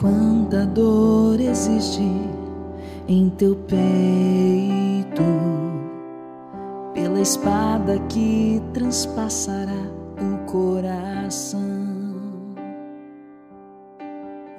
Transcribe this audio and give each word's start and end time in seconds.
Quanta 0.00 0.64
dor 0.64 1.40
existe 1.40 2.08
em 3.08 3.28
teu 3.30 3.56
peito 3.56 5.24
pela 6.94 7.20
espada 7.20 7.98
que 8.08 8.62
transpassará 8.72 9.90
o 10.22 10.46
coração. 10.46 11.58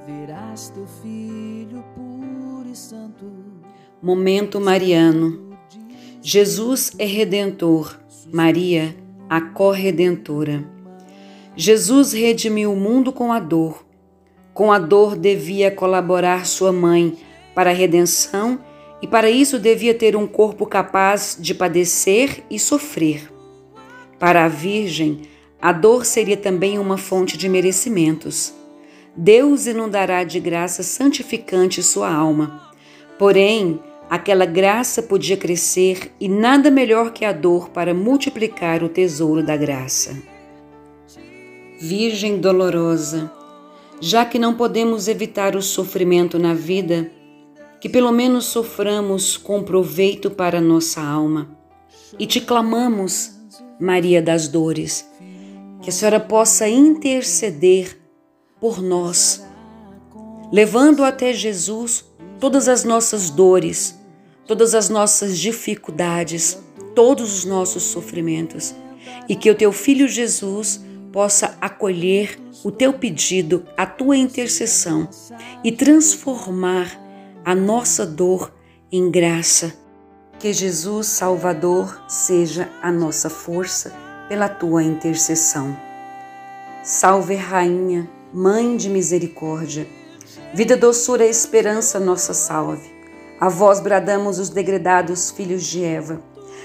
Verás 0.06 0.71
teu 0.71 0.86
filho 1.02 1.86
puro 1.96 2.70
e 2.70 2.76
santo. 2.76 3.26
Momento 4.02 4.60
Mariano. 4.60 5.58
Jesus 6.21 6.92
é 7.00 7.06
redentor, 7.06 7.98
Maria, 8.30 8.94
a 9.30 9.40
corredentora. 9.40 10.66
Jesus 11.56 12.12
redimiu 12.12 12.74
o 12.74 12.76
mundo 12.76 13.14
com 13.14 13.32
a 13.32 13.40
dor 13.40 13.87
com 14.60 14.74
a 14.74 14.78
dor 14.78 15.16
devia 15.16 15.72
colaborar 15.72 16.46
sua 16.46 16.74
mãe 16.74 17.16
para 17.56 17.70
a 17.70 17.74
redenção 17.74 18.60
e 19.02 19.08
para 19.08 19.30
isso 19.30 19.58
devia 19.58 19.94
ter 19.94 20.18
um 20.18 20.28
corpo 20.28 20.66
capaz 20.66 21.38
de 21.40 21.56
padecer 21.56 22.44
e 22.52 22.60
sofrer. 22.60 23.32
Para 24.20 24.44
a 24.44 24.50
Virgem, 24.50 25.22
a 25.62 25.72
dor 25.72 26.04
seria 26.04 26.36
também 26.36 26.78
uma 26.78 26.98
fonte 26.98 27.38
de 27.38 27.48
merecimentos. 27.48 28.54
Deus 29.16 29.66
inundará 29.66 30.26
de 30.26 30.42
graça 30.42 30.84
santificante 30.84 31.82
sua 31.82 32.14
alma. 32.14 32.70
Porém, 33.18 33.80
aquela 34.10 34.46
graça 34.46 35.02
podia 35.02 35.38
crescer 35.38 36.12
e 36.20 36.28
nada 36.28 36.70
melhor 36.70 37.14
que 37.14 37.23
a 37.23 37.32
dor 37.32 37.70
para 37.70 37.94
multiplicar 37.94 38.84
o 38.84 38.90
tesouro 38.90 39.42
da 39.42 39.56
graça. 39.56 40.22
Virgem 41.80 42.40
dolorosa, 42.40 43.39
já 44.00 44.25
que 44.25 44.39
não 44.39 44.55
podemos 44.55 45.08
evitar 45.08 45.55
o 45.55 45.61
sofrimento 45.61 46.39
na 46.39 46.53
vida, 46.53 47.11
que 47.81 47.89
pelo 47.89 48.11
menos 48.11 48.45
soframos 48.45 49.38
com 49.38 49.64
proveito 49.64 50.31
para 50.31 50.61
nossa 50.61 51.02
alma. 51.02 51.58
E 52.17 52.25
te 52.25 52.42
clamamos, 52.42 53.31
Maria 53.80 54.22
das 54.22 54.47
Dores, 54.47 55.08
que 55.81 55.89
a 55.89 55.94
Senhora 55.94 56.20
possa 56.20 56.67
interceder 56.67 57.97
por 58.59 58.81
nós, 58.81 59.45
levando 60.52 61.03
até 61.03 61.33
Jesus 61.33 62.05
todas 62.39 62.67
as 62.67 62.83
nossas 62.83 63.30
dores, 63.30 63.97
todas 64.45 64.73
as 64.73 64.89
nossas 64.89 65.38
dificuldades, 65.38 66.58
todos 66.95 67.33
os 67.33 67.45
nossos 67.45 67.83
sofrimentos, 67.83 68.73
e 69.27 69.36
que 69.36 69.50
o 69.50 69.55
teu 69.55 69.72
filho 69.72 70.08
Jesus 70.08 70.81
possa 71.12 71.58
acolher 71.60 72.40
o 72.64 72.72
teu 72.72 72.94
pedido, 72.94 73.66
a 73.76 73.86
tua 73.86 74.18
intercessão 74.18 75.08
e 75.64 75.72
transformar 75.72 77.00
a 77.44 77.56
nossa 77.56 78.06
dor 78.06 78.54
em 78.92 79.10
graça. 79.10 79.74
Que 80.38 80.54
Jesus 80.54 81.08
Salvador 81.08 82.02
seja 82.08 82.70
a 82.82 82.92
nossa 82.92 83.30
força 83.30 83.94
pela 84.30 84.48
tua 84.48 84.84
intercessão. 84.84 85.76
Salve, 86.84 87.36
Rainha, 87.36 88.10
Mãe 88.34 88.78
de 88.78 88.90
Misericórdia, 88.90 89.88
vida, 90.54 90.78
doçura 90.78 91.26
e 91.26 91.30
esperança, 91.30 92.00
nossa 92.00 92.34
salve. 92.34 92.90
A 93.40 93.50
vós 93.50 93.80
bradamos 93.80 94.40
os 94.40 94.50
degredados 94.50 95.32
filhos 95.32 95.64
de 95.66 95.84
Eva. 95.84 96.22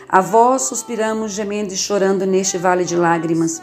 A 0.09 0.21
vós 0.21 0.63
suspiramos, 0.63 1.33
gemendo 1.33 1.73
e 1.73 1.77
chorando 1.77 2.27
neste 2.27 2.59
vale 2.59 2.85
de 2.85 2.97
lágrimas. 2.97 3.63